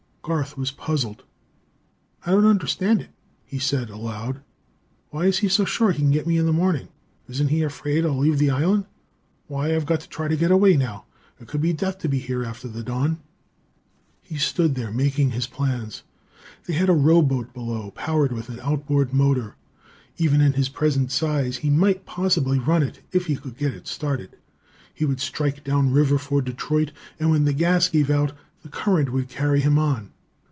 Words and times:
Garth 0.23 0.55
was 0.55 0.69
puzzled. 0.69 1.23
"I 2.23 2.29
don't 2.29 2.45
understand 2.45 3.01
it," 3.01 3.09
he 3.43 3.57
said 3.57 3.89
aloud. 3.89 4.41
"Why 5.09 5.25
is 5.25 5.39
he 5.39 5.47
so 5.47 5.65
sure 5.65 5.91
he 5.91 5.97
can 5.97 6.11
get 6.11 6.27
me 6.27 6.37
in 6.37 6.45
the 6.45 6.53
morning? 6.53 6.89
Isn't 7.27 7.47
he 7.47 7.63
afraid 7.63 8.05
I'll 8.05 8.19
leave 8.19 8.37
the 8.37 8.51
island? 8.51 8.85
Why 9.47 9.75
I've 9.75 9.87
got 9.87 9.99
to 10.01 10.07
try 10.07 10.27
to 10.27 10.37
get 10.37 10.51
away, 10.51 10.77
now. 10.77 11.05
It 11.39 11.51
would 11.51 11.61
be 11.63 11.73
death 11.73 11.97
to 12.01 12.07
be 12.07 12.19
here 12.19 12.45
after 12.45 12.67
the 12.67 12.83
dawn!" 12.83 13.19
He 14.21 14.37
stood 14.37 14.75
there 14.75 14.91
making 14.91 15.31
his 15.31 15.47
plans. 15.47 16.03
They 16.67 16.73
had 16.73 16.87
a 16.89 16.93
rowboat 16.93 17.51
below, 17.51 17.89
powered 17.89 18.31
with 18.31 18.47
an 18.49 18.59
outboard 18.59 19.15
motor. 19.15 19.55
Even 20.17 20.39
in 20.39 20.53
his 20.53 20.69
present 20.69 21.11
size, 21.11 21.57
he 21.57 21.71
might 21.71 22.05
possibly 22.05 22.59
run 22.59 22.83
it, 22.83 22.99
if 23.11 23.25
he 23.25 23.35
could 23.35 23.57
get 23.57 23.73
it 23.73 23.87
started. 23.87 24.37
He 24.93 25.03
would 25.03 25.19
strike 25.19 25.63
down 25.63 25.89
river 25.91 26.19
for 26.19 26.43
Detroit, 26.43 26.91
and 27.19 27.31
when 27.31 27.45
the 27.45 27.53
gas 27.53 27.89
gave 27.89 28.11
out, 28.11 28.33
the 28.61 28.69
current 28.69 29.11
would 29.11 29.27
carry 29.27 29.59
him 29.59 29.79
on. 29.79 30.11